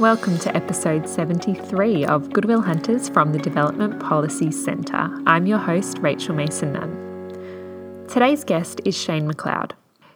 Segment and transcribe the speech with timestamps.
[0.00, 5.08] Welcome to episode 73 of Goodwill Hunters from the Development Policy Centre.
[5.24, 8.06] I'm your host, Rachel Mason Nunn.
[8.08, 9.70] Today's guest is Shane McLeod.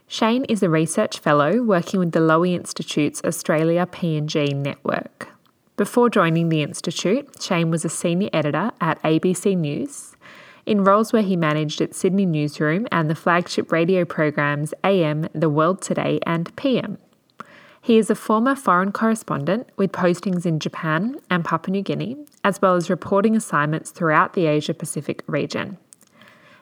[0.08, 5.28] Shane is a research fellow working with the Lowy Institute's Australia PNG network.
[5.76, 10.16] Before joining the Institute, Shane was a senior editor at ABC News,
[10.66, 15.48] in roles where he managed its Sydney newsroom and the flagship radio programs AM, The
[15.48, 16.98] World Today, and PM.
[17.88, 22.60] He is a former foreign correspondent with postings in Japan and Papua New Guinea, as
[22.60, 25.78] well as reporting assignments throughout the Asia Pacific region.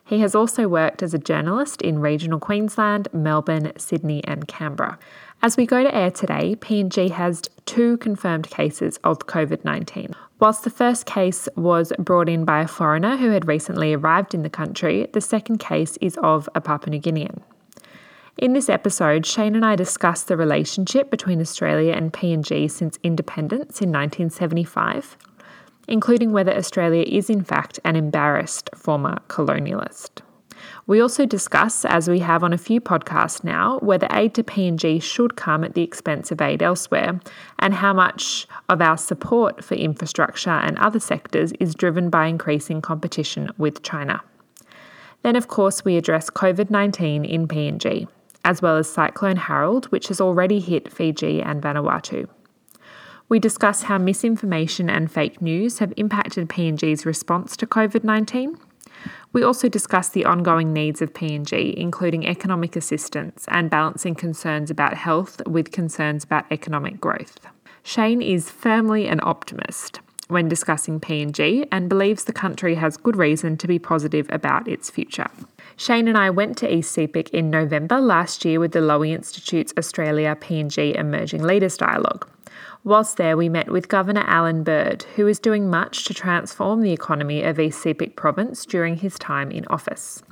[0.05, 5.01] He has also worked as a journalist in regional Queensland, Melbourne, Sydney, and Canberra.
[5.43, 10.15] As we go to air today, PNG has two confirmed cases of COVID 19.
[10.39, 14.45] Whilst the first case was brought in by a foreigner who had recently arrived in
[14.45, 17.43] the country, the second case is of a Papua New Guinean.
[18.39, 23.81] In this episode, Shane and I discuss the relationship between Australia and PNG since independence
[23.81, 25.17] in 1975,
[25.89, 30.21] including whether Australia is in fact an embarrassed former colonialist.
[30.87, 35.03] We also discuss, as we have on a few podcasts now, whether aid to PNG
[35.03, 37.19] should come at the expense of aid elsewhere,
[37.59, 42.83] and how much of our support for infrastructure and other sectors is driven by increasing
[42.83, 44.21] competition with China.
[45.23, 48.09] Then, of course, we address COVID 19 in PNG
[48.47, 52.29] as well as Cyclone Harold, which has already hit Fiji and Vanuatu.
[53.29, 58.57] We discuss how misinformation and fake news have impacted PNG's response to COVID 19.
[59.33, 64.95] We also discuss the ongoing needs of PNG, including economic assistance and balancing concerns about
[64.95, 67.41] health with concerns about economic growth.
[67.83, 73.57] Shane is firmly an optimist when discussing PNG and believes the country has good reason
[73.57, 75.29] to be positive about its future.
[75.79, 79.75] Shane and I went to East Sepik in November last year with the Lowy Institute's
[79.77, 82.27] Australia PNG Emerging Leaders Dialogue.
[82.83, 86.93] Whilst there, we met with Governor Allan Bird, who is doing much to transform the
[86.93, 90.23] economy of East Sepik Province during his time in office.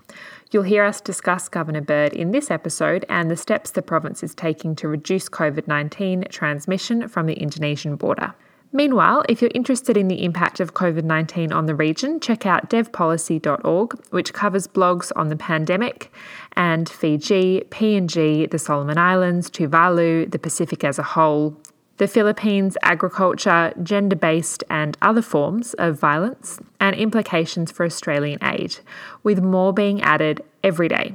[0.50, 4.34] You'll hear us discuss Governor Bird in this episode and the steps the province is
[4.34, 8.34] taking to reduce COVID 19 transmission from the Indonesian border.
[8.76, 12.68] Meanwhile, if you're interested in the impact of COVID 19 on the region, check out
[12.68, 16.12] devpolicy.org, which covers blogs on the pandemic
[16.56, 21.56] and Fiji, PNG, the Solomon Islands, Tuvalu, the Pacific as a whole,
[21.98, 28.78] the Philippines, agriculture, gender based and other forms of violence, and implications for Australian aid,
[29.22, 31.14] with more being added every day.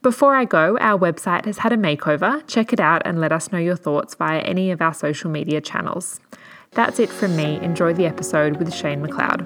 [0.00, 2.46] Before I go, our website has had a makeover.
[2.46, 5.60] Check it out and let us know your thoughts via any of our social media
[5.60, 6.20] channels.
[6.78, 7.58] That's it from me.
[7.60, 9.44] Enjoy the episode with Shane McLeod.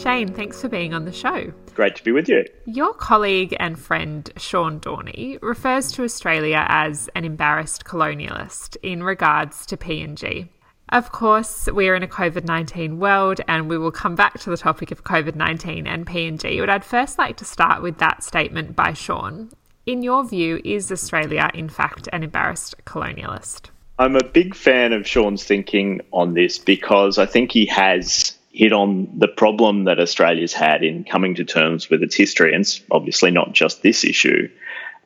[0.00, 1.52] Shane, thanks for being on the show.
[1.74, 2.44] Great to be with you.
[2.66, 9.66] Your colleague and friend Sean Dorney refers to Australia as an embarrassed colonialist in regards
[9.66, 10.50] to PNG.
[10.90, 14.56] Of course, we're in a COVID 19 world and we will come back to the
[14.56, 18.76] topic of COVID 19 and PNG, but I'd first like to start with that statement
[18.76, 19.50] by Sean
[19.86, 23.70] in your view, is Australia in fact an embarrassed colonialist?
[23.98, 28.72] I'm a big fan of Sean's thinking on this because I think he has hit
[28.72, 32.80] on the problem that Australia's had in coming to terms with its history, and it's
[32.90, 34.48] obviously not just this issue.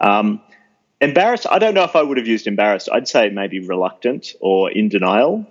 [0.01, 0.41] Um,
[1.01, 2.89] embarrassed, I don't know if I would have used embarrassed.
[2.91, 5.47] I'd say maybe reluctant or in denial.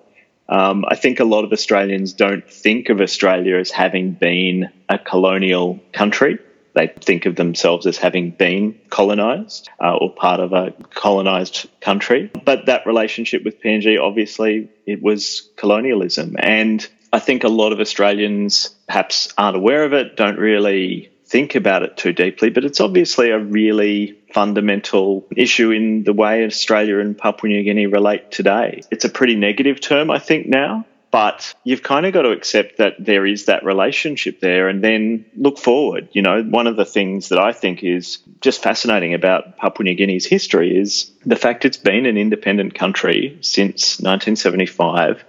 [0.49, 4.97] Um, I think a lot of Australians don't think of Australia as having been a
[4.97, 6.39] colonial country.
[6.77, 12.29] They think of themselves as having been colonised uh, or part of a colonised country.
[12.45, 16.35] But that relationship with PNG, obviously, it was colonialism.
[16.37, 21.55] And I think a lot of Australians perhaps aren't aware of it, don't really think
[21.55, 26.99] about it too deeply, but it's obviously a really fundamental issue in the way Australia
[26.99, 28.83] and Papua New Guinea relate today.
[28.91, 30.85] It's a pretty negative term, I think, now.
[31.09, 35.25] But you've kind of got to accept that there is that relationship there and then
[35.35, 36.09] look forward.
[36.11, 39.95] You know, one of the things that I think is just fascinating about Papua New
[39.95, 45.23] Guinea's history is the fact it's been an independent country since 1975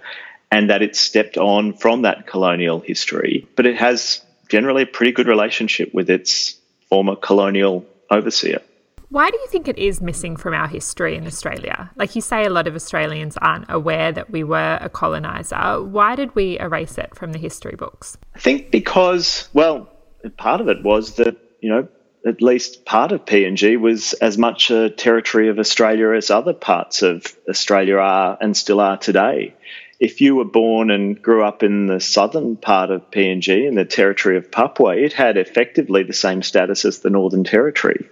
[0.51, 3.47] and that it's stepped on from that colonial history.
[3.55, 6.57] But it has generally a pretty good relationship with its
[6.89, 8.61] former colonial overseer.
[9.11, 11.89] Why do you think it is missing from our history in Australia?
[11.95, 15.83] Like you say, a lot of Australians aren't aware that we were a coloniser.
[15.83, 18.17] Why did we erase it from the history books?
[18.35, 19.89] I think because, well,
[20.37, 21.87] part of it was that, you know,
[22.23, 27.01] at least part of PNG was as much a territory of Australia as other parts
[27.01, 29.55] of Australia are and still are today.
[29.99, 33.85] If you were born and grew up in the southern part of PNG, in the
[33.85, 38.07] territory of Papua, it had effectively the same status as the Northern Territory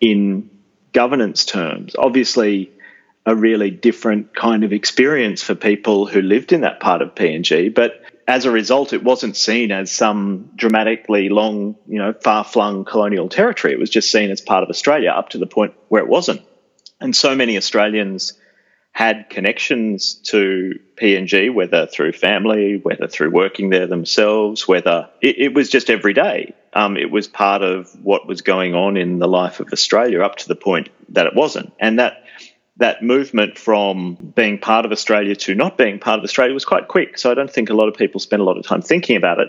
[0.00, 0.50] in
[0.92, 1.94] governance terms.
[1.98, 2.72] Obviously,
[3.26, 7.74] a really different kind of experience for people who lived in that part of PNG,
[7.74, 12.84] but as a result, it wasn't seen as some dramatically long, you know, far flung
[12.84, 13.72] colonial territory.
[13.72, 16.42] It was just seen as part of Australia up to the point where it wasn't.
[17.00, 18.34] And so many Australians
[18.92, 25.54] had connections to PNG, whether through family, whether through working there themselves, whether it, it
[25.54, 26.54] was just every day.
[26.72, 30.36] Um, it was part of what was going on in the life of Australia up
[30.36, 31.72] to the point that it wasn't.
[31.78, 32.24] And that
[32.78, 36.88] that movement from being part of Australia to not being part of Australia was quite
[36.88, 37.18] quick.
[37.18, 39.40] So I don't think a lot of people spend a lot of time thinking about
[39.40, 39.48] it.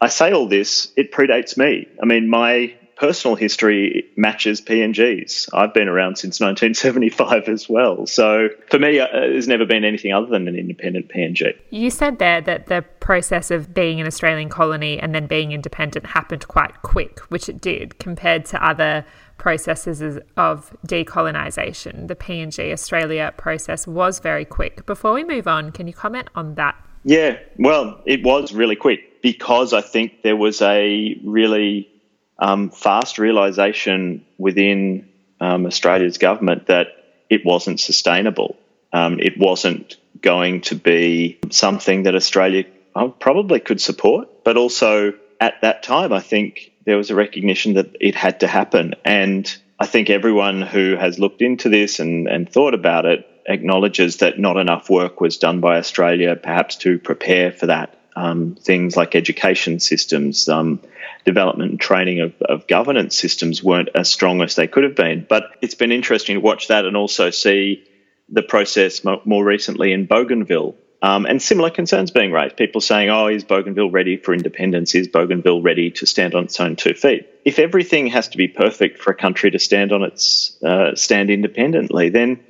[0.00, 1.88] I say all this, it predates me.
[2.02, 5.48] I mean, my personal history matches PNG's.
[5.54, 8.06] I've been around since 1975 as well.
[8.06, 11.58] So for me, uh, there's never been anything other than an independent PNG.
[11.70, 16.04] You said there that the process of being an Australian colony and then being independent
[16.04, 19.06] happened quite quick, which it did compared to other
[19.38, 22.06] processes of decolonisation.
[22.06, 24.84] The PNG Australia process was very quick.
[24.84, 26.76] Before we move on, can you comment on that?
[27.04, 31.90] Yeah, well, it was really quick because I think there was a really
[32.40, 35.08] um, fast realisation within
[35.40, 36.88] um, Australia's government that
[37.28, 38.56] it wasn't sustainable.
[38.92, 42.64] Um, it wasn't going to be something that Australia
[42.94, 47.74] uh, probably could support, but also at that time, I think there was a recognition
[47.74, 48.94] that it had to happen.
[49.04, 54.18] And I think everyone who has looked into this and, and thought about it acknowledges
[54.18, 57.99] that not enough work was done by Australia, perhaps to prepare for that.
[58.16, 60.80] Um, things like education systems, um,
[61.24, 65.24] development and training of, of, governance systems weren't as strong as they could have been.
[65.28, 67.84] But it's been interesting to watch that and also see
[68.28, 72.56] the process more recently in Bougainville, um, and similar concerns being raised.
[72.56, 74.94] People saying, oh, is Bougainville ready for independence?
[74.94, 77.26] Is Bougainville ready to stand on its own two feet?
[77.44, 81.30] If everything has to be perfect for a country to stand on its uh, stand
[81.30, 82.40] independently, then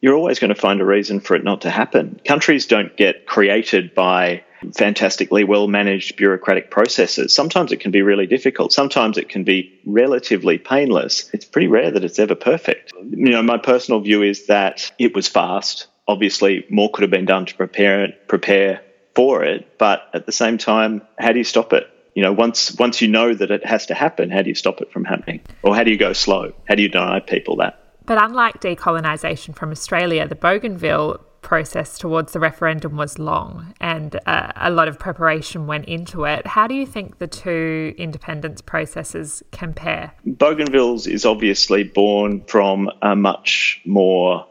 [0.00, 2.20] you're always going to find a reason for it not to happen.
[2.24, 4.42] Countries don't get created by
[4.74, 7.34] fantastically well managed bureaucratic processes.
[7.34, 8.72] Sometimes it can be really difficult.
[8.72, 11.30] Sometimes it can be relatively painless.
[11.32, 12.92] It's pretty rare that it's ever perfect.
[12.96, 17.24] You know, my personal view is that it was fast obviously more could have been
[17.24, 18.82] done to prepare it, prepare
[19.14, 19.78] for it.
[19.78, 21.88] But at the same time, how do you stop it?
[22.14, 24.80] You know, once once you know that it has to happen, how do you stop
[24.80, 25.40] it from happening?
[25.62, 26.52] Or how do you go slow?
[26.68, 27.78] How do you deny people that?
[28.04, 34.52] But unlike decolonisation from Australia, the Bougainville process towards the referendum was long and uh,
[34.56, 36.46] a lot of preparation went into it.
[36.46, 40.12] How do you think the two independence processes compare?
[40.24, 44.46] Bougainville's is obviously born from a much more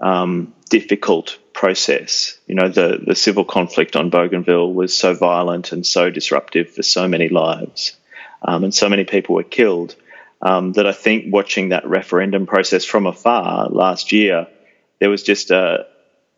[0.00, 2.38] um, difficult process.
[2.46, 6.82] You know, the, the civil conflict on Bougainville was so violent and so disruptive for
[6.82, 7.96] so many lives,
[8.42, 9.94] um, and so many people were killed.
[10.44, 14.48] Um, that I think watching that referendum process from afar last year,
[14.98, 15.86] there was just a,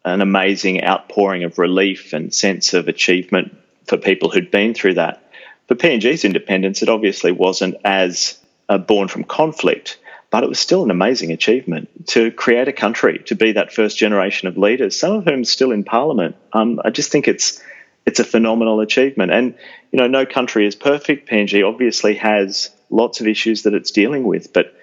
[0.05, 3.57] an amazing outpouring of relief and sense of achievement
[3.87, 5.21] for people who'd been through that.
[5.69, 9.99] For PNG's independence, it obviously wasn't as uh, born from conflict,
[10.31, 13.97] but it was still an amazing achievement to create a country, to be that first
[13.97, 16.37] generation of leaders, some of whom still in parliament.
[16.53, 17.63] Um, I just think it's
[18.07, 19.33] it's a phenomenal achievement.
[19.33, 19.55] And,
[19.91, 21.29] you know, no country is perfect.
[21.29, 24.75] PNG obviously has lots of issues that it's dealing with, but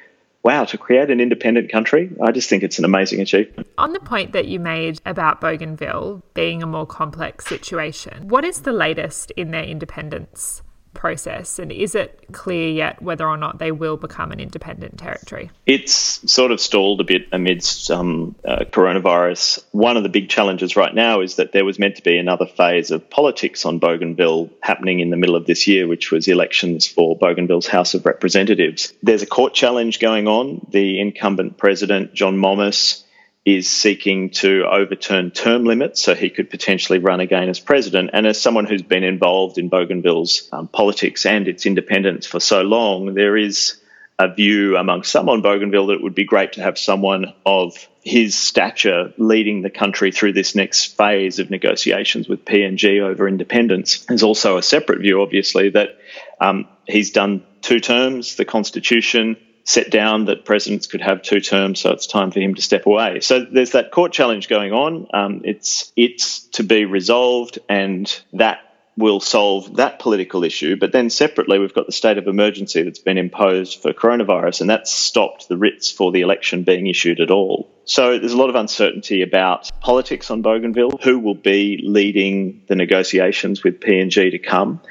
[0.44, 3.68] wow, to create an independent country, I just think it's an amazing achievement.
[3.78, 8.62] On the point that you made about Bougainville being a more complex situation, what is
[8.62, 10.64] the latest in their independence?
[10.94, 11.58] Process?
[11.58, 15.50] And is it clear yet whether or not they will become an independent territory?
[15.66, 15.94] It's
[16.32, 19.64] sort of stalled a bit amidst um, uh, coronavirus.
[19.72, 22.46] One of the big challenges right now is that there was meant to be another
[22.46, 26.88] phase of politics on Bougainville happening in the middle of this year, which was elections
[26.88, 28.94] for Bougainville's House of Representatives.
[29.02, 30.66] There's a court challenge going on.
[30.70, 33.04] The incumbent president, John Momis,
[33.44, 38.12] is seeking to overturn term limits so he could potentially run again as president.
[38.14, 42.62] And as someone who's been involved in Bougainville's um, politics and its independence for so
[42.62, 43.82] long, there is
[44.20, 47.88] a view among some on Bougainville that it would be great to have someone of
[48.04, 54.06] his stature leading the country through this next phase of negotiations with PNG over independence.
[54.06, 55.98] There's also a separate view, obviously, that
[56.40, 58.36] um, he's done two terms.
[58.36, 62.56] The constitution set down that presidents could have two terms, so it's time for him
[62.56, 63.20] to step away.
[63.20, 65.08] So there's that court challenge going on.
[65.14, 68.60] Um, it's it's to be resolved, and that
[68.98, 70.76] will solve that political issue.
[70.76, 74.70] But then separately, we've got the state of emergency that's been imposed for coronavirus, and
[74.70, 77.70] that's stopped the writs for the election being issued at all.
[77.86, 82.76] So there's a lot of uncertainty about politics on Bougainville, who will be leading the
[82.76, 84.82] negotiations with PNG to come,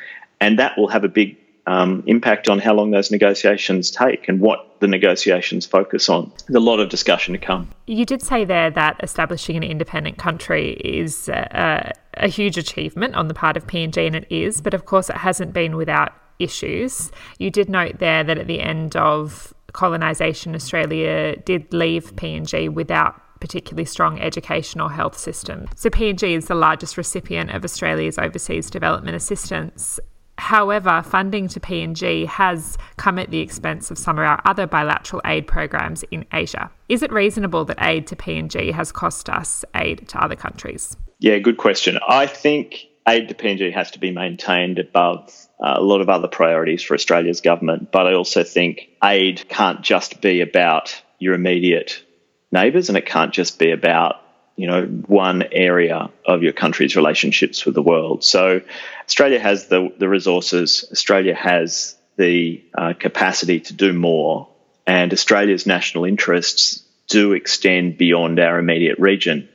[0.41, 4.41] and that will have a big um, impact on how long those negotiations take and
[4.41, 6.33] what the negotiations focus on.
[6.47, 7.71] There's a lot of discussion to come.
[7.87, 13.29] You did say there that establishing an independent country is a, a huge achievement on
[13.29, 17.11] the part of PNG, and it is, but of course, it hasn't been without issues.
[17.39, 23.21] You did note there that at the end of colonisation, Australia did leave PNG without
[23.41, 25.67] particularly strong education or health system.
[25.75, 29.99] So PNG is the largest recipient of Australia's overseas development assistance.
[30.41, 35.21] However, funding to PNG has come at the expense of some of our other bilateral
[35.27, 36.71] aid programs in Asia.
[36.89, 40.97] Is it reasonable that aid to PNG has cost us aid to other countries?
[41.19, 41.99] Yeah, good question.
[42.09, 45.31] I think aid to PNG has to be maintained above
[45.63, 49.83] uh, a lot of other priorities for Australia's government, but I also think aid can't
[49.83, 52.03] just be about your immediate
[52.51, 54.17] neighbours and it can't just be about
[54.61, 58.23] you know one area of your country's relationships with the world.
[58.23, 58.61] So
[59.07, 60.85] Australia has the the resources.
[60.93, 64.49] Australia has the uh, capacity to do more,
[64.87, 69.49] and Australia's national interests do extend beyond our immediate region.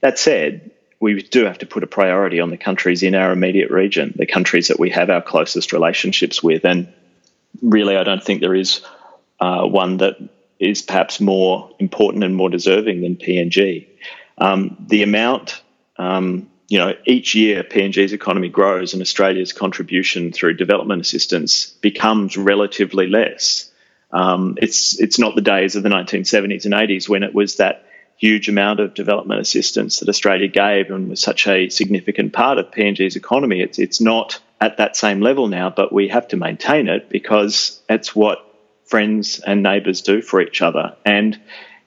[0.00, 3.70] That said, we do have to put a priority on the countries in our immediate
[3.70, 6.92] region, the countries that we have our closest relationships with, and
[7.62, 8.82] really, I don't think there is
[9.40, 10.16] uh, one that
[10.58, 13.86] is perhaps more important and more deserving than PNG.
[14.40, 15.62] Um, the amount,
[15.98, 22.36] um, you know, each year PNG's economy grows and Australia's contribution through development assistance becomes
[22.36, 23.70] relatively less.
[24.12, 27.84] Um, it's it's not the days of the 1970s and 80s when it was that
[28.16, 32.70] huge amount of development assistance that Australia gave and was such a significant part of
[32.70, 33.60] PNG's economy.
[33.60, 37.80] It's it's not at that same level now, but we have to maintain it because
[37.88, 38.38] it's what
[38.84, 40.96] friends and neighbours do for each other.
[41.04, 41.40] And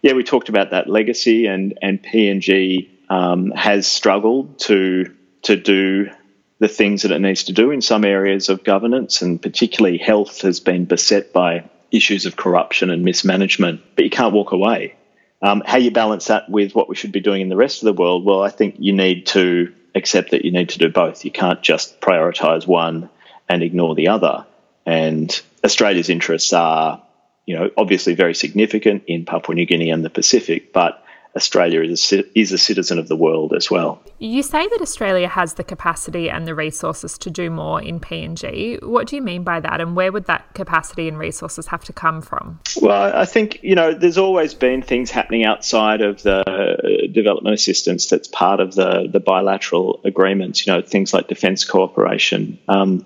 [0.04, 6.12] yeah, we talked about that legacy, and and PNG um, has struggled to to do
[6.60, 10.42] the things that it needs to do in some areas of governance, and particularly health
[10.42, 13.82] has been beset by issues of corruption and mismanagement.
[13.96, 14.96] But you can't walk away.
[15.42, 17.86] Um, how you balance that with what we should be doing in the rest of
[17.86, 18.26] the world?
[18.26, 21.26] Well, I think you need to accept that you need to do both.
[21.26, 23.10] You can't just prioritise one
[23.48, 24.46] and ignore the other.
[24.86, 27.03] And Australia's interests are
[27.46, 31.04] you know, obviously very significant in Papua New Guinea and the Pacific, but
[31.36, 34.02] Australia is a, is a citizen of the world as well.
[34.20, 38.82] You say that Australia has the capacity and the resources to do more in PNG.
[38.84, 41.94] What do you mean by that, and where would that capacity and resources have to
[41.94, 42.60] come from?
[42.80, 48.08] Well, I think you know there's always been things happening outside of the development assistance
[48.08, 50.66] that's part of the the bilateral agreements.
[50.66, 52.60] You know, things like defence cooperation.
[52.68, 53.06] Um,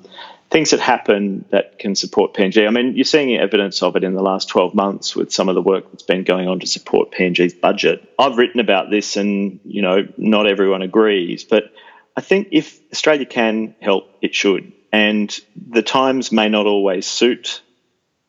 [0.50, 2.66] things that happen that can support PNG.
[2.66, 5.56] I mean, you're seeing evidence of it in the last 12 months with some of
[5.56, 8.08] the work that's been going on to support PNG's budget.
[8.18, 11.74] I've written about this and, you know, not everyone agrees, but
[12.16, 14.72] I think if Australia can help, it should.
[14.92, 17.62] And the times may not always suit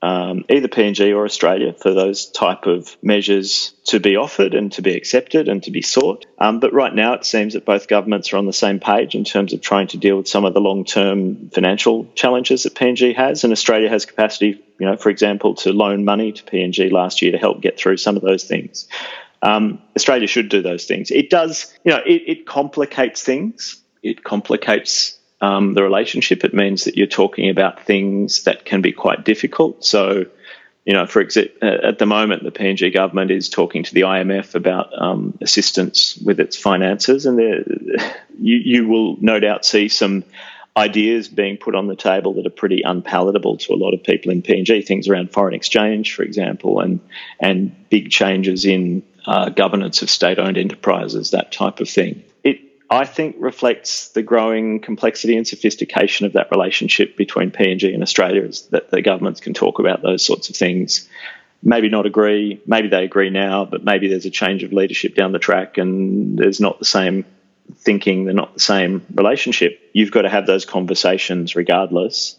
[0.00, 4.83] um, either PNG or Australia for those type of measures to be offered and to
[4.83, 6.26] be accepted and to be sought.
[6.38, 9.25] Um, but right now, it seems that both governments are on the same page in
[9.25, 13.43] terms of trying to deal with some of the long-term financial challenges that PNG has,
[13.43, 17.33] and Australia has capacity, you know, for example, to loan money to PNG last year
[17.33, 18.87] to help get through some of those things.
[19.43, 21.11] Um, Australia should do those things.
[21.11, 23.81] It does, you know, it, it complicates things.
[24.02, 28.92] It complicates um, the relationship, it means that you're talking about things that can be
[28.92, 29.85] quite difficult.
[29.85, 30.26] So,
[30.85, 34.54] you know, for example, at the moment, the PNG government is talking to the IMF
[34.54, 37.38] about um, assistance with its finances, and
[38.40, 40.25] you, you will no doubt see some
[40.76, 44.30] ideas being put on the table that are pretty unpalatable to a lot of people
[44.30, 44.87] in PNG.
[44.87, 47.00] Things around foreign exchange, for example, and
[47.40, 52.25] and big changes in uh, governance of state-owned enterprises, that type of thing.
[52.90, 58.42] I think reflects the growing complexity and sophistication of that relationship between PNG and Australia
[58.42, 61.07] is that the governments can talk about those sorts of things.
[61.62, 65.33] Maybe not agree, maybe they agree now, but maybe there's a change of leadership down
[65.33, 67.26] the track and there's not the same
[67.76, 69.78] thinking, they're not the same relationship.
[69.92, 72.38] You've got to have those conversations regardless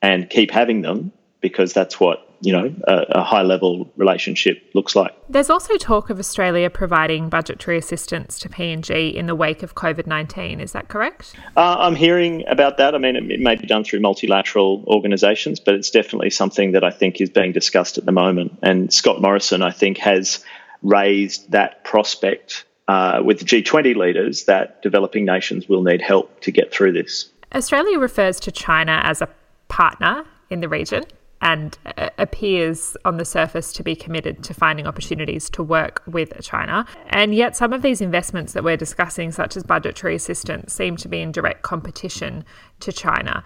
[0.00, 4.94] and keep having them because that's what you know a, a, high level relationship looks
[4.94, 5.12] like.
[5.28, 10.06] There's also talk of Australia providing budgetary assistance to PNG in the wake of COVID
[10.06, 10.60] nineteen.
[10.60, 11.34] Is that correct?
[11.56, 12.94] Uh, I'm hearing about that.
[12.94, 16.84] I mean, it, it may be done through multilateral organisations, but it's definitely something that
[16.84, 18.58] I think is being discussed at the moment.
[18.62, 20.44] And Scott Morrison, I think, has
[20.82, 26.52] raised that prospect uh, with the G20 leaders that developing nations will need help to
[26.52, 27.30] get through this.
[27.54, 29.28] Australia refers to China as a
[29.68, 31.04] partner in the region
[31.40, 36.32] and uh, appears on the surface to be committed to finding opportunities to work with
[36.42, 36.86] China.
[37.08, 41.08] And yet, some of these investments that we're discussing, such as budgetary assistance, seem to
[41.08, 42.44] be in direct competition
[42.80, 43.44] to China.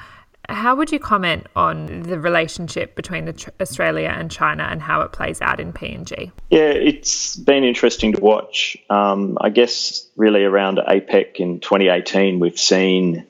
[0.49, 5.41] How would you comment on the relationship between Australia and China and how it plays
[5.41, 6.33] out in PNG?
[6.51, 8.77] Yeah, it's been interesting to watch.
[8.91, 13.25] Um, I guess really around APEC in 2018, we've seen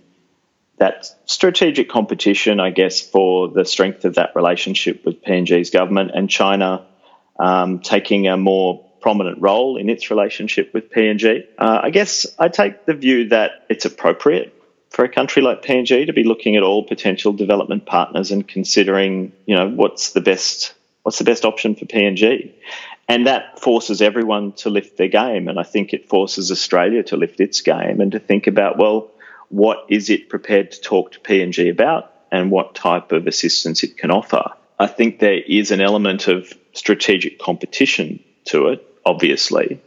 [0.83, 6.29] that strategic competition, I guess, for the strength of that relationship with PNG's government and
[6.29, 6.85] China
[7.39, 11.45] um, taking a more prominent role in its relationship with PNG.
[11.57, 14.53] Uh, I guess I take the view that it's appropriate
[14.91, 19.31] for a country like PNG to be looking at all potential development partners and considering,
[19.47, 20.75] you know, what's the best
[21.05, 22.51] what's the best option for PNG.
[23.09, 25.47] And that forces everyone to lift their game.
[25.47, 29.13] And I think it forces Australia to lift its game and to think about, well,
[29.53, 33.99] what is it prepared to talk to PNG about and what type of assistance it
[33.99, 34.51] can offer.
[34.79, 39.81] I think there is an element of strategic competition to it, obviously.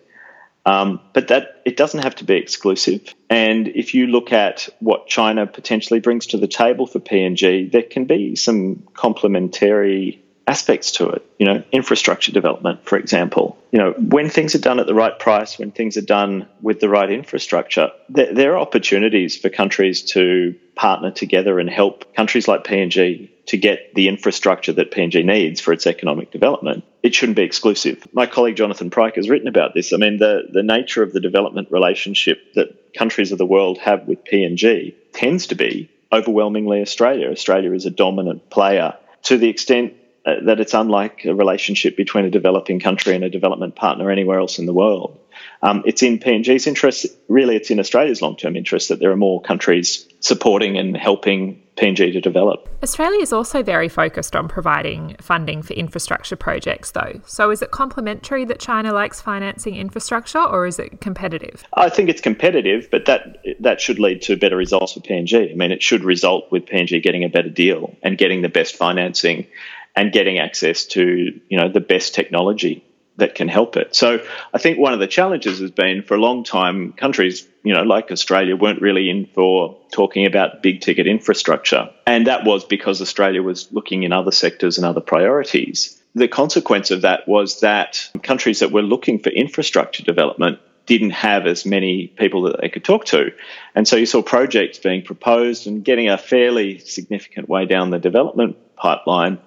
[0.67, 3.13] Um, but that it doesn't have to be exclusive.
[3.29, 7.84] And if you look at what China potentially brings to the table for PNG, there
[7.84, 11.25] can be some complementary aspects to it.
[11.39, 13.57] You know, infrastructure development, for example.
[13.71, 16.79] You know, when things are done at the right price, when things are done with
[16.79, 22.47] the right infrastructure, there, there are opportunities for countries to partner together and help countries
[22.47, 26.83] like PNG to get the infrastructure that PNG needs for its economic development.
[27.03, 28.07] It shouldn't be exclusive.
[28.13, 29.93] My colleague Jonathan Pryke has written about this.
[29.93, 34.07] I mean, the, the nature of the development relationship that countries of the world have
[34.07, 37.29] with PNG tends to be overwhelmingly Australia.
[37.29, 39.93] Australia is a dominant player to the extent
[40.25, 44.39] uh, that it's unlike a relationship between a developing country and a development partner anywhere
[44.39, 45.20] else in the world.
[45.62, 49.17] Um, it's in PNG's interest, really, it's in Australia's long term interest that there are
[49.17, 52.70] more countries supporting and helping PNG to develop.
[52.82, 57.20] Australia is also very focused on providing funding for infrastructure projects, though.
[57.25, 61.65] So is it complementary that China likes financing infrastructure or is it competitive?
[61.74, 65.51] I think it's competitive, but that, that should lead to better results for PNG.
[65.51, 68.75] I mean, it should result with PNG getting a better deal and getting the best
[68.77, 69.46] financing
[69.95, 71.01] and getting access to
[71.49, 72.83] you know the best technology
[73.17, 73.95] that can help it.
[73.95, 74.19] So
[74.53, 77.83] I think one of the challenges has been for a long time countries, you know,
[77.83, 81.89] like Australia weren't really in for talking about big ticket infrastructure.
[82.05, 86.01] And that was because Australia was looking in other sectors and other priorities.
[86.13, 91.48] The consequence of that was that countries that were looking for infrastructure development didn't have
[91.48, 93.31] as many people that they could talk to.
[93.74, 98.00] And so you saw projects being proposed and getting a fairly significant way down the
[98.00, 99.39] development pipeline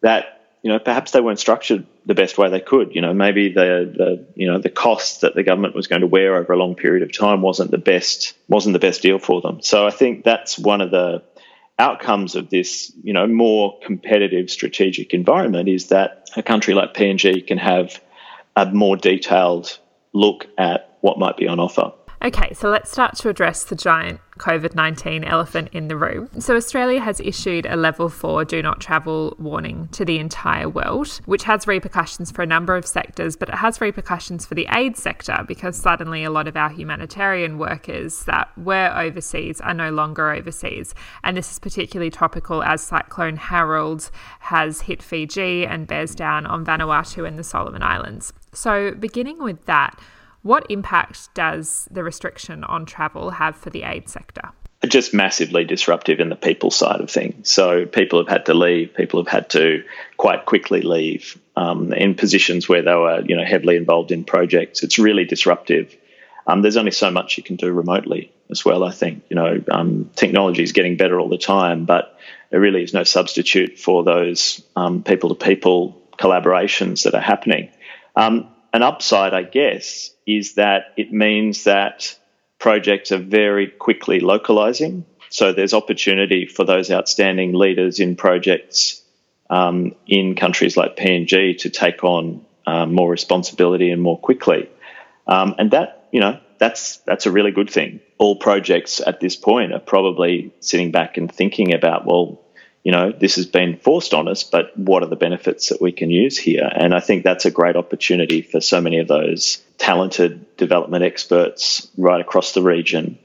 [0.00, 2.94] that you know perhaps they weren't structured the best way they could.
[2.94, 6.06] You know, maybe the the you know the cost that the government was going to
[6.06, 9.40] wear over a long period of time wasn't the best wasn't the best deal for
[9.40, 9.60] them.
[9.62, 11.22] So I think that's one of the
[11.78, 17.46] outcomes of this you know more competitive strategic environment is that a country like PNG
[17.46, 18.00] can have
[18.56, 19.78] a more detailed
[20.12, 21.92] look at what might be on offer.
[22.26, 26.28] Okay, so let's start to address the giant COVID 19 elephant in the room.
[26.40, 31.20] So, Australia has issued a level four do not travel warning to the entire world,
[31.26, 34.96] which has repercussions for a number of sectors, but it has repercussions for the aid
[34.96, 40.32] sector because suddenly a lot of our humanitarian workers that were overseas are no longer
[40.32, 40.96] overseas.
[41.22, 44.10] And this is particularly topical as Cyclone Harold
[44.40, 48.32] has hit Fiji and bears down on Vanuatu and the Solomon Islands.
[48.52, 50.00] So, beginning with that,
[50.46, 54.50] what impact does the restriction on travel have for the aid sector?
[54.86, 57.50] Just massively disruptive in the people side of things.
[57.50, 58.94] So people have had to leave.
[58.94, 59.82] People have had to
[60.16, 64.84] quite quickly leave um, in positions where they were, you know, heavily involved in projects.
[64.84, 65.96] It's really disruptive.
[66.46, 68.84] Um, there's only so much you can do remotely as well.
[68.84, 72.16] I think you know um, technology is getting better all the time, but
[72.50, 74.62] there really is no substitute for those
[75.04, 77.70] people to people collaborations that are happening.
[78.14, 82.14] Um, an upside, I guess, is that it means that
[82.58, 85.06] projects are very quickly localizing.
[85.30, 89.02] So there's opportunity for those outstanding leaders in projects
[89.48, 94.68] um, in countries like PNG to take on um, more responsibility and more quickly.
[95.26, 98.00] Um, and that, you know, that's that's a really good thing.
[98.18, 102.42] All projects at this point are probably sitting back and thinking about, well,
[102.86, 105.90] you know, this has been forced on us, but what are the benefits that we
[105.90, 106.70] can use here?
[106.72, 111.88] And I think that's a great opportunity for so many of those talented development experts
[111.96, 113.18] right across the region.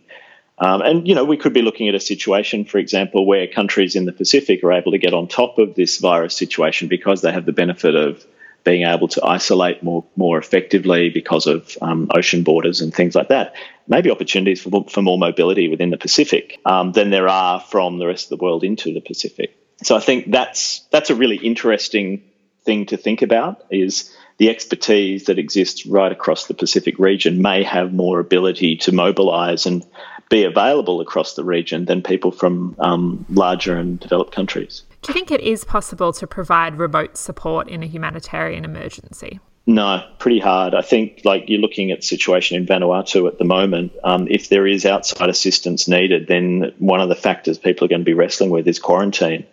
[0.58, 3.96] Um, and, you know, we could be looking at a situation, for example, where countries
[3.96, 7.32] in the Pacific are able to get on top of this virus situation because they
[7.32, 8.26] have the benefit of
[8.64, 13.30] being able to isolate more more effectively because of um, ocean borders and things like
[13.30, 13.54] that.
[13.88, 18.08] Maybe opportunities for, for more mobility within the Pacific um, than there are from the
[18.08, 19.56] rest of the world into the Pacific.
[19.84, 22.24] So I think that's that's a really interesting
[22.64, 23.66] thing to think about.
[23.72, 28.92] Is the expertise that exists right across the Pacific region may have more ability to
[28.92, 29.86] mobilize and
[30.32, 34.84] be available across the region than people from um, larger and developed countries.
[35.02, 39.40] Do you think it is possible to provide remote support in a humanitarian emergency?
[39.66, 40.74] No, pretty hard.
[40.74, 43.94] I think like you're looking at the situation in Vanuatu at the moment.
[44.04, 48.02] Um, if there is outside assistance needed, then one of the factors people are going
[48.02, 49.46] to be wrestling with is quarantine.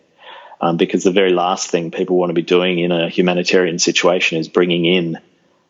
[0.61, 4.39] Um, because the very last thing people want to be doing in a humanitarian situation
[4.39, 5.19] is bringing in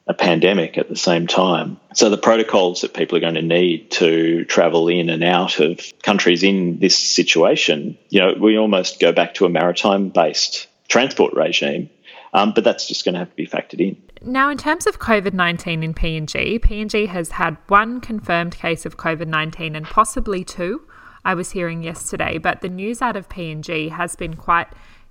[0.08, 1.78] a pandemic at the same time.
[1.94, 5.80] So the protocols that people are going to need to travel in and out of
[6.02, 11.34] countries in this situation, you know, we almost go back to a maritime based transport
[11.34, 11.90] regime.
[12.32, 13.96] Um, but that's just going to have to be factored in.
[14.22, 18.96] Now, in terms of COVID 19 in PNG, PNG has had one confirmed case of
[18.98, 20.82] COVID 19 and possibly two,
[21.24, 22.36] I was hearing yesterday.
[22.36, 24.68] But the news out of PNG has been quite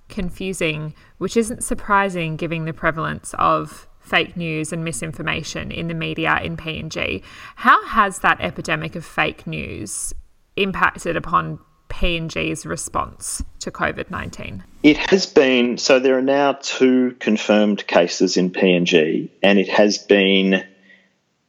[0.08, 6.40] confusing, which isn't surprising given the prevalence of fake news and misinformation in the media
[6.42, 7.22] in PNG.
[7.56, 10.14] How has that epidemic of fake news
[10.56, 14.64] impacted upon PNG's response to COVID 19?
[14.82, 19.98] It has been so there are now two confirmed cases in PNG, and it has
[19.98, 20.64] been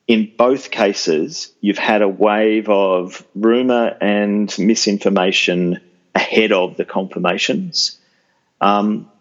[0.10, 5.80] in both cases, you've had a wave of rumour and misinformation
[6.16, 8.00] ahead of the confirmations.
[8.60, 9.12] Um,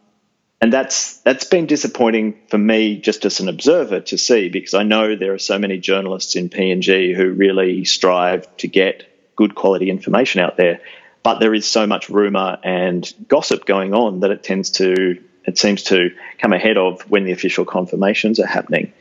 [0.61, 4.83] and that's that's been disappointing for me just as an observer to see because I
[4.83, 9.05] know there are so many journalists in PNG who really strive to get
[9.37, 10.81] good quality information out there,
[11.23, 15.59] but there is so much rumor and gossip going on that it tends to it
[15.59, 18.93] seems to come ahead of when the official confirmations are happening.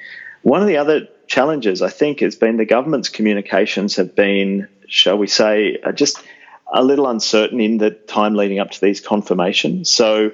[0.44, 5.18] One of the other challenges I think has been the government's communications have been, shall
[5.18, 6.24] we say, uh, just
[6.72, 9.90] a little uncertain in the time leading up to these confirmations.
[9.90, 10.32] So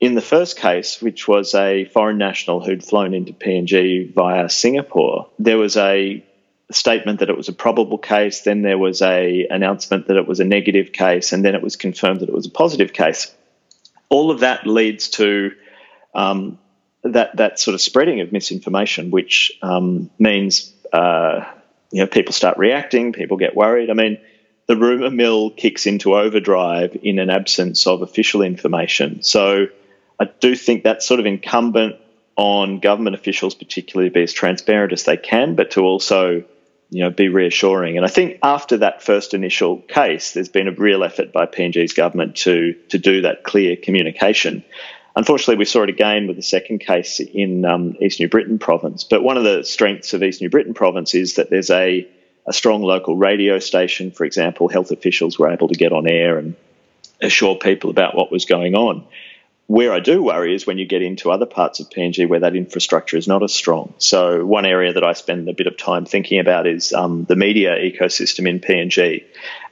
[0.00, 5.28] in the first case, which was a foreign national who'd flown into PNG via Singapore,
[5.38, 6.24] there was a
[6.72, 10.40] statement that it was a probable case, then there was a announcement that it was
[10.40, 13.34] a negative case, and then it was confirmed that it was a positive case.
[14.08, 15.52] All of that leads to
[16.14, 16.58] um,
[17.02, 21.44] that that sort of spreading of misinformation, which um, means uh,
[21.90, 23.90] you know people start reacting, people get worried.
[23.90, 24.18] I mean,
[24.66, 29.22] the rumor mill kicks into overdrive in an absence of official information.
[29.22, 29.66] So
[30.20, 31.96] I do think that's sort of incumbent
[32.36, 36.44] on government officials, particularly, to be as transparent as they can, but to also
[36.90, 37.96] you know, be reassuring.
[37.96, 41.92] And I think after that first initial case, there's been a real effort by PNG's
[41.92, 44.64] government to to do that clear communication.
[45.16, 49.04] Unfortunately, we saw it again with the second case in um, East New Britain province.
[49.04, 52.08] But one of the strengths of East New Britain province is that there's a,
[52.46, 54.12] a strong local radio station.
[54.12, 56.54] For example, health officials were able to get on air and
[57.20, 59.04] assure people about what was going on.
[59.70, 62.56] Where I do worry is when you get into other parts of PNG where that
[62.56, 63.94] infrastructure is not as strong.
[63.98, 67.36] So, one area that I spend a bit of time thinking about is um, the
[67.36, 69.26] media ecosystem in PNG,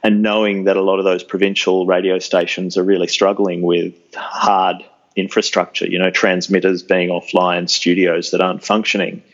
[0.04, 4.84] and knowing that a lot of those provincial radio stations are really struggling with hard
[5.16, 9.24] infrastructure, you know, transmitters being offline, studios that aren't functioning.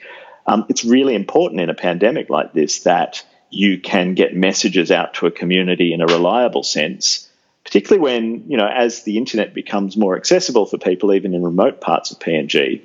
[0.46, 5.12] Um, it's really important in a pandemic like this that you can get messages out
[5.14, 7.23] to a community in a reliable sense
[7.64, 11.80] particularly when, you know, as the internet becomes more accessible for people, even in remote
[11.80, 12.82] parts of PNG,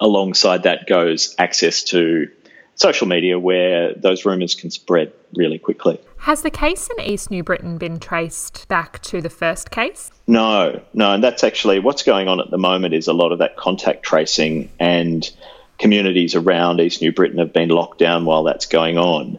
[0.00, 2.28] alongside that goes access to
[2.74, 6.00] social media where those rumours can spread really quickly.
[6.20, 10.10] Has the case in East New Britain been traced back to the first case?
[10.26, 13.38] No, no, and that's actually what's going on at the moment is a lot of
[13.38, 15.30] that contact tracing and
[15.78, 19.38] communities around East New Britain have been locked down while that's going on.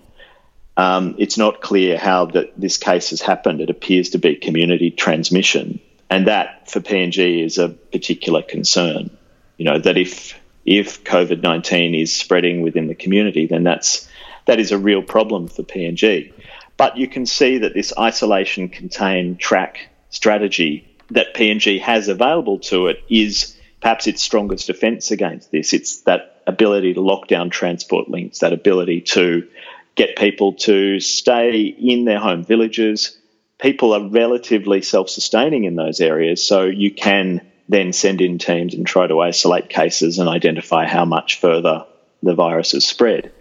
[0.78, 3.62] Um, it's not clear how that this case has happened.
[3.62, 5.80] It appears to be community transmission,
[6.10, 9.10] and that for PNG is a particular concern.
[9.58, 14.08] You know that if if COVID nineteen is spreading within the community, then that's
[14.46, 16.34] that is a real problem for PNG.
[16.78, 22.88] But you can see that this isolation, contain, track strategy that PNG has available to
[22.88, 25.74] it is perhaps its strongest defence against this.
[25.74, 29.48] It's that ability to lock down transport links, that ability to
[29.96, 33.18] get people to stay in their home villages.
[33.60, 38.74] People are relatively self sustaining in those areas, so you can then send in teams
[38.74, 41.86] and try to isolate cases and identify how much further
[42.22, 43.32] the virus has spread.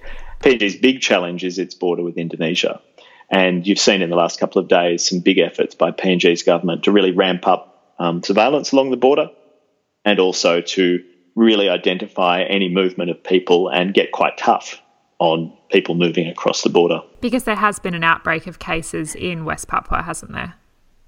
[0.41, 2.81] PNG's big challenge is its border with Indonesia.
[3.31, 6.85] And you've seen in the last couple of days some big efforts by PNG's government
[6.85, 9.31] to really ramp up um, surveillance along the border
[10.05, 11.05] and also to
[11.37, 14.80] really identify any movement of people and get quite tough
[15.21, 17.01] on people moving across the border.
[17.21, 20.55] Because there has been an outbreak of cases in West Papua, hasn't there?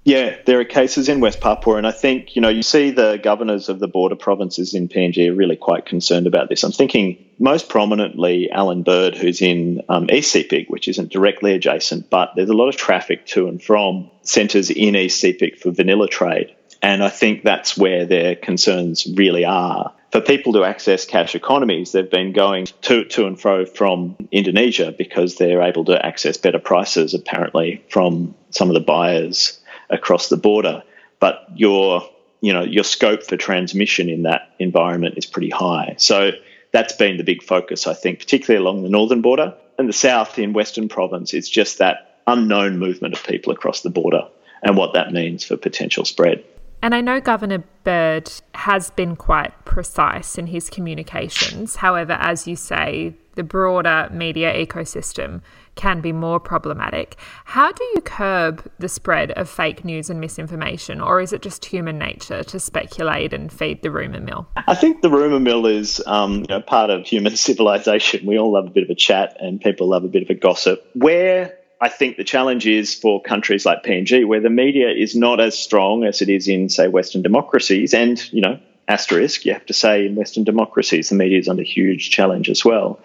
[0.05, 3.17] Yeah, there are cases in West Papua, and I think you know you see the
[3.23, 6.63] governors of the border provinces in PNG are really quite concerned about this.
[6.63, 12.09] I'm thinking most prominently Allan Bird, who's in um, East Sepik, which isn't directly adjacent,
[12.09, 16.09] but there's a lot of traffic to and from centres in East Sepik for vanilla
[16.09, 16.53] trade.
[16.81, 19.93] And I think that's where their concerns really are.
[20.13, 24.93] For people to access cash economies, they've been going to, to and fro from Indonesia
[24.95, 30.37] because they're able to access better prices, apparently, from some of the buyers across the
[30.37, 30.83] border.
[31.19, 32.07] But your,
[32.41, 35.95] you know, your scope for transmission in that environment is pretty high.
[35.97, 36.29] So
[36.71, 39.55] that's been the big focus, I think, particularly along the northern border.
[39.79, 43.89] And the south in Western Province, it's just that unknown movement of people across the
[43.89, 44.27] border
[44.61, 46.43] and what that means for potential spread.
[46.83, 51.77] And I know Governor Bird has been quite precise in his communications.
[51.77, 55.41] However, as you say, the broader media ecosystem
[55.75, 57.15] can be more problematic.
[57.45, 61.63] How do you curb the spread of fake news and misinformation, or is it just
[61.63, 64.45] human nature to speculate and feed the rumour mill?
[64.67, 68.25] I think the rumour mill is um, you know, part of human civilization.
[68.25, 70.35] We all love a bit of a chat and people love a bit of a
[70.35, 70.85] gossip.
[70.95, 75.41] Where I think the challenge is for countries like PNG, where the media is not
[75.41, 79.65] as strong as it is in, say, Western democracies, and you know, asterisk, you have
[79.65, 83.01] to say in Western democracies, the media is under huge challenge as well.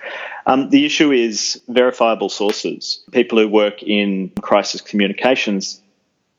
[0.47, 3.03] Um, the issue is verifiable sources.
[3.11, 5.81] People who work in crisis communications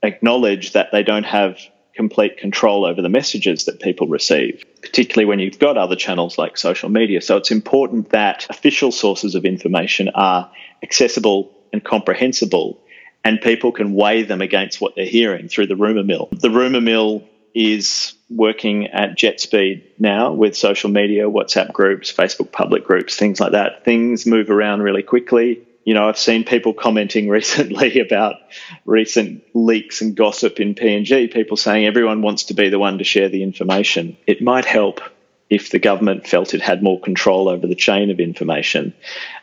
[0.01, 1.59] acknowledge that they don't have
[1.93, 6.57] complete control over the messages that people receive, particularly when you've got other channels like
[6.57, 7.19] social media.
[7.21, 10.49] So it's important that official sources of information are
[10.81, 12.79] accessible and comprehensible
[13.23, 16.29] and people can weigh them against what they're hearing through the rumour mill.
[16.31, 22.51] The rumour mill is working at jet speed now with social media, WhatsApp groups, Facebook
[22.51, 23.83] public groups, things like that.
[23.83, 25.67] Things move around really quickly.
[25.83, 28.35] You know, I've seen people commenting recently about
[28.85, 33.03] recent leaks and gossip in PNG, people saying everyone wants to be the one to
[33.03, 34.17] share the information.
[34.27, 35.01] It might help
[35.49, 38.93] if the government felt it had more control over the chain of information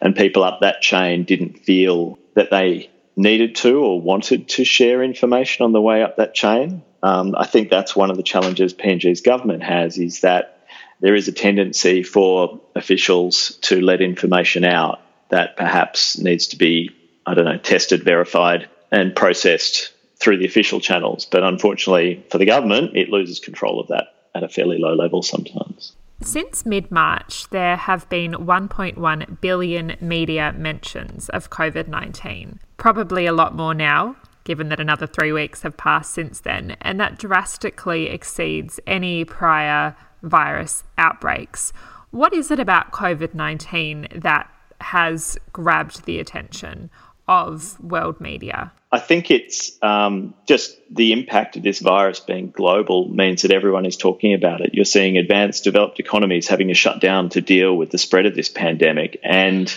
[0.00, 5.02] and people up that chain didn't feel that they needed to or wanted to share
[5.02, 6.82] information on the way up that chain.
[7.02, 10.66] Um, I think that's one of the challenges PNG's government has is that
[11.00, 16.90] there is a tendency for officials to let information out that perhaps needs to be,
[17.26, 21.26] I don't know, tested, verified, and processed through the official channels.
[21.26, 25.22] But unfortunately for the government, it loses control of that at a fairly low level
[25.22, 25.96] sometimes.
[26.22, 32.60] Since mid March, there have been 1.1 billion media mentions of COVID 19.
[32.78, 36.98] Probably a lot more now, given that another three weeks have passed since then, and
[37.00, 41.72] that drastically exceeds any prior virus outbreaks.
[42.10, 46.90] What is it about COVID 19 that has grabbed the attention
[47.28, 48.72] of world media?
[48.92, 53.84] I think it's um, just the impact of this virus being global means that everyone
[53.84, 54.74] is talking about it.
[54.74, 58.36] You're seeing advanced developed economies having to shut down to deal with the spread of
[58.36, 59.74] this pandemic, and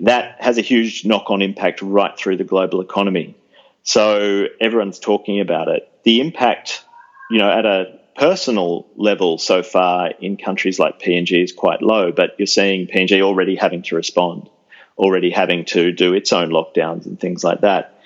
[0.00, 3.34] that has a huge knock on impact right through the global economy.
[3.82, 5.90] So everyone's talking about it.
[6.04, 6.84] The impact,
[7.30, 12.12] you know, at a personal level so far in countries like PNG is quite low,
[12.12, 14.50] but you're seeing PNG already having to respond,
[14.98, 17.99] already having to do its own lockdowns and things like that.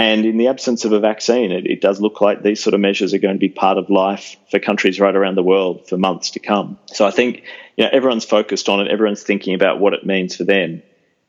[0.00, 2.80] And in the absence of a vaccine, it, it, does look like these sort of
[2.80, 5.98] measures are going to be part of life for countries right around the world for
[5.98, 6.78] months to come.
[6.86, 7.42] So I think
[7.76, 10.82] you know, everyone's focused on it, everyone's thinking about what it means for them.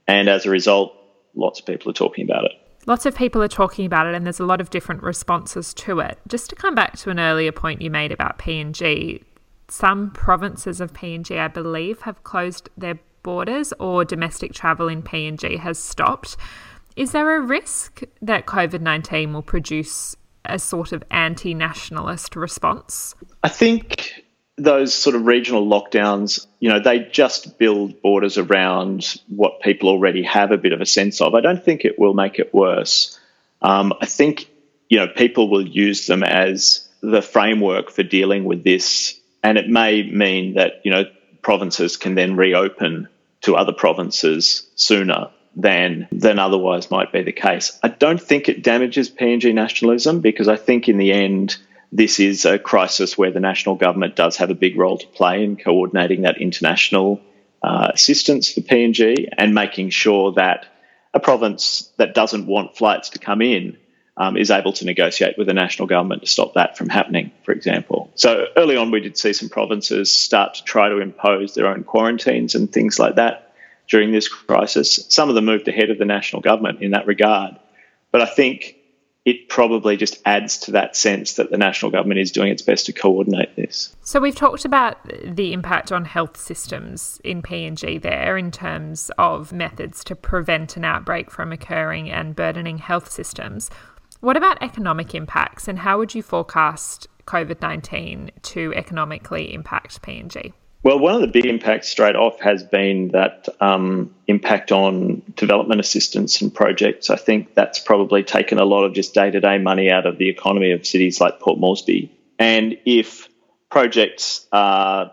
[0.07, 0.93] And as a result,
[1.35, 2.53] lots of people are talking about it.
[2.87, 5.99] Lots of people are talking about it, and there's a lot of different responses to
[5.99, 6.17] it.
[6.29, 9.21] Just to come back to an earlier point you made about PNG,
[9.67, 15.59] some provinces of PNG, I believe, have closed their borders or domestic travel in PNG
[15.59, 16.37] has stopped.
[16.95, 23.15] Is there a risk that COVID 19 will produce a sort of anti nationalist response?
[23.43, 24.23] I think
[24.57, 30.23] those sort of regional lockdowns, you know, they just build borders around what people already
[30.23, 31.33] have a bit of a sense of.
[31.33, 33.19] I don't think it will make it worse.
[33.61, 34.47] Um, I think,
[34.89, 39.19] you know, people will use them as the framework for dealing with this.
[39.43, 41.05] And it may mean that, you know,
[41.41, 43.07] provinces can then reopen
[43.41, 47.77] to other provinces sooner than than otherwise might be the case.
[47.83, 51.57] I don't think it damages PNG nationalism because I think in the end
[51.91, 55.43] this is a crisis where the national government does have a big role to play
[55.43, 57.19] in coordinating that international
[57.61, 60.65] uh, assistance for PNG and making sure that
[61.13, 63.77] a province that doesn't want flights to come in
[64.15, 67.51] um, is able to negotiate with the national government to stop that from happening, for
[67.51, 68.09] example.
[68.15, 71.83] So early on, we did see some provinces start to try to impose their own
[71.83, 73.50] quarantines and things like that
[73.91, 75.05] during this crisis.
[75.09, 77.59] Some of them moved ahead of the national government in that regard.
[78.11, 78.77] But I think
[79.25, 82.87] it probably just adds to that sense that the national government is doing its best
[82.87, 83.95] to coordinate this.
[84.01, 89.53] So we've talked about the impact on health systems in PNG there in terms of
[89.53, 93.69] methods to prevent an outbreak from occurring and burdening health systems.
[94.21, 100.53] What about economic impacts and how would you forecast COVID 19 to economically impact PNG?
[100.83, 105.79] Well, one of the big impacts straight off has been that um, impact on development
[105.79, 107.11] assistance and projects.
[107.11, 110.17] I think that's probably taken a lot of just day to day money out of
[110.17, 112.11] the economy of cities like Port Moresby.
[112.39, 113.29] And if
[113.69, 115.11] projects are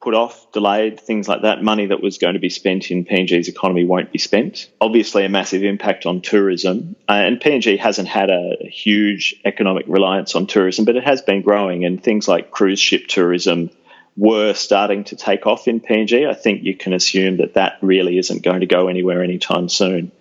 [0.00, 3.48] put off, delayed, things like that, money that was going to be spent in PNG's
[3.48, 4.68] economy won't be spent.
[4.80, 6.96] Obviously, a massive impact on tourism.
[7.06, 11.20] Uh, and PNG hasn't had a, a huge economic reliance on tourism, but it has
[11.20, 11.84] been growing.
[11.84, 13.70] And things like cruise ship tourism
[14.16, 18.18] were starting to take off in PNG, I think you can assume that that really
[18.18, 20.12] isn't going to go anywhere anytime soon.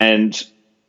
[0.00, 0.42] And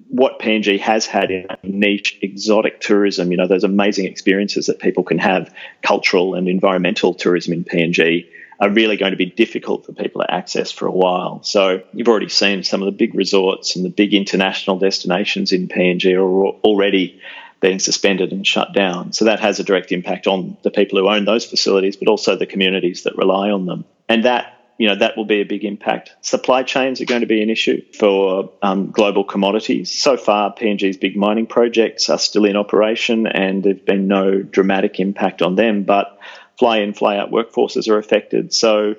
[0.08, 5.04] what PNG has had in niche exotic tourism, you know, those amazing experiences that people
[5.04, 8.28] can have, cultural and environmental tourism in PNG,
[8.60, 11.44] are really going to be difficult for people to access for a while.
[11.44, 15.68] So you've already seen some of the big resorts and the big international destinations in
[15.68, 17.20] PNG are already
[17.62, 19.14] being suspended and shut down.
[19.14, 22.36] So that has a direct impact on the people who own those facilities, but also
[22.36, 23.86] the communities that rely on them.
[24.08, 26.12] And that you know that will be a big impact.
[26.22, 29.98] Supply chains are going to be an issue for um, global commodities.
[29.98, 35.00] So far, PNG's big mining projects are still in operation, and there's been no dramatic
[35.00, 35.84] impact on them.
[35.84, 36.20] But
[36.58, 38.54] fly in, fly out workforces are affected.
[38.54, 38.96] So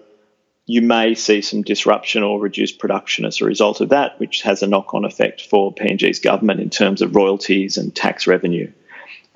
[0.66, 4.62] you may see some disruption or reduced production as a result of that, which has
[4.62, 8.70] a knock on effect for PNG's government in terms of royalties and tax revenue.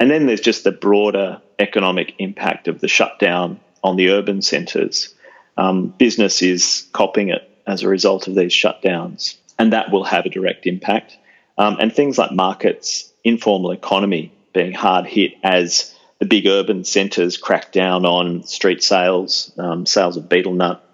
[0.00, 5.14] And then there's just the broader economic impact of the shutdown on the urban centres.
[5.56, 10.26] Um, business is copping it as a result of these shutdowns, and that will have
[10.26, 11.16] a direct impact.
[11.56, 17.36] Um, and things like markets, informal economy being hard hit as the big urban centres
[17.36, 20.84] crack down on street sales, um, sales of betel nut,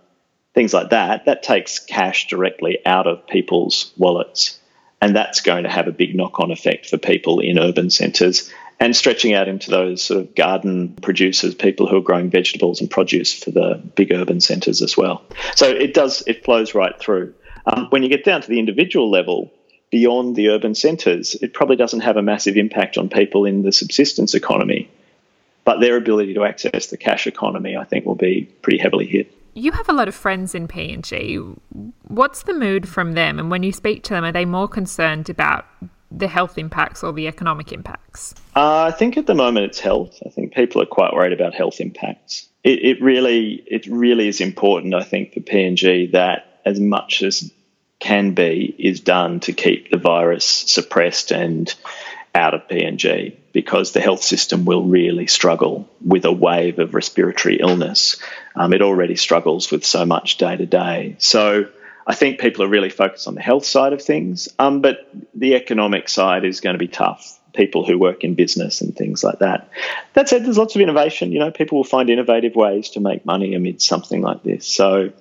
[0.56, 4.58] things like that, that takes cash directly out of people's wallets.
[5.02, 8.50] And that's going to have a big knock on effect for people in urban centres
[8.80, 12.90] and stretching out into those sort of garden producers, people who are growing vegetables and
[12.90, 15.22] produce for the big urban centres as well.
[15.54, 17.34] So it does, it flows right through.
[17.66, 19.52] Um, when you get down to the individual level,
[19.90, 23.72] beyond the urban centres, it probably doesn't have a massive impact on people in the
[23.72, 24.90] subsistence economy.
[25.64, 29.35] But their ability to access the cash economy, I think, will be pretty heavily hit
[29.56, 31.56] you have a lot of friends in PNG.
[32.08, 33.38] What's the mood from them?
[33.38, 35.64] And when you speak to them, are they more concerned about
[36.10, 38.34] the health impacts or the economic impacts?
[38.54, 40.18] Uh, I think at the moment it's health.
[40.24, 42.48] I think people are quite worried about health impacts.
[42.64, 44.94] It, it really, it really is important.
[44.94, 47.50] I think for PNG that as much as
[47.98, 51.74] can be is done to keep the virus suppressed and
[52.34, 57.56] out of PNG because the health system will really struggle with a wave of respiratory
[57.56, 58.18] illness.
[58.54, 61.16] Um, it already struggles with so much day to day.
[61.20, 61.64] So
[62.06, 65.54] I think people are really focused on the health side of things, um, but the
[65.54, 67.40] economic side is going to be tough.
[67.54, 69.70] People who work in business and things like that.
[70.12, 71.32] That said, there's lots of innovation.
[71.32, 74.68] You know, people will find innovative ways to make money amid something like this.
[74.68, 75.12] So,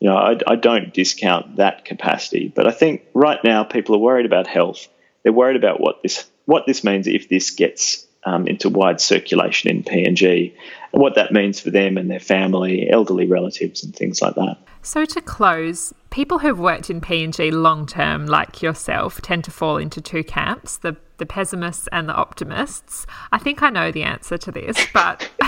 [0.00, 2.52] you know, I, I don't discount that capacity.
[2.54, 4.86] But I think right now people are worried about health.
[5.22, 9.70] They're worried about what this what this means if this gets um, into wide circulation
[9.70, 10.52] in PNG,
[10.92, 14.58] and what that means for them and their family, elderly relatives, and things like that.
[14.82, 19.76] So, to close, people who've worked in PNG long term, like yourself, tend to fall
[19.76, 23.06] into two camps the, the pessimists and the optimists.
[23.30, 25.30] I think I know the answer to this, but,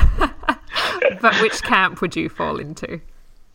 [1.20, 3.00] but which camp would you fall into?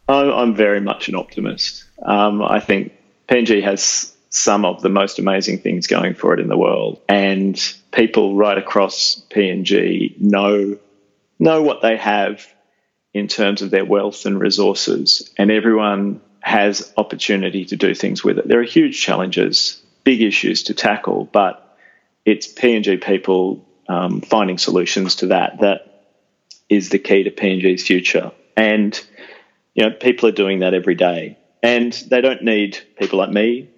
[0.10, 1.86] I'm very much an optimist.
[2.03, 2.91] Um, I think
[3.29, 7.01] PNG has some of the most amazing things going for it in the world.
[7.07, 7.59] And
[7.91, 10.77] people right across PNG know
[11.39, 12.45] know what they have
[13.13, 18.39] in terms of their wealth and resources, and everyone has opportunity to do things with
[18.39, 18.47] it.
[18.47, 21.77] There are huge challenges, big issues to tackle, but
[22.25, 26.05] it's PNG people um, finding solutions to that that
[26.69, 28.31] is the key to PNG's future.
[28.55, 28.99] And
[29.73, 33.69] you know, people are doing that every day, and they don't need people like me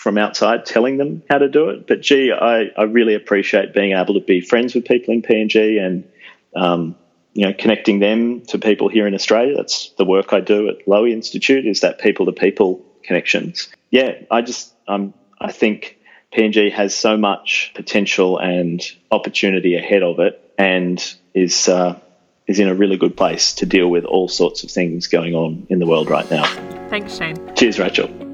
[0.00, 1.86] from outside telling them how to do it.
[1.86, 5.78] But gee, I, I really appreciate being able to be friends with people in PNG
[5.78, 6.10] and
[6.56, 6.96] um,
[7.34, 9.54] you know connecting them to people here in Australia.
[9.54, 13.68] That's the work I do at Lowy Institute is that people to people connections.
[13.90, 15.98] Yeah, I just um, I think
[16.32, 20.98] PNG has so much potential and opportunity ahead of it, and
[21.34, 22.00] is uh,
[22.46, 25.66] is in a really good place to deal with all sorts of things going on
[25.68, 26.46] in the world right now.
[26.88, 27.36] Thanks, Shane.
[27.54, 28.29] Cheers, Rachel.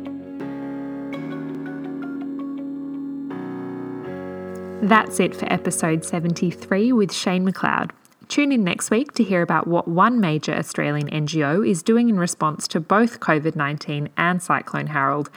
[4.86, 7.90] That's it for episode 73 with Shane McLeod.
[8.28, 12.20] Tune in next week to hear about what one major Australian NGO is doing in
[12.20, 15.28] response to both COVID 19 and Cyclone Harold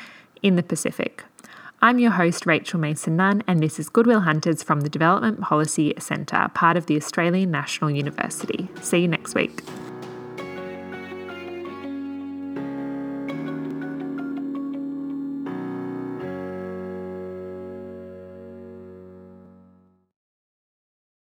[0.44, 1.24] in the Pacific.
[1.82, 5.96] I'm your host, Rachel Mason Nunn, and this is Goodwill Hunters from the Development Policy
[5.98, 8.70] Centre, part of the Australian National University.
[8.82, 9.64] See you next week.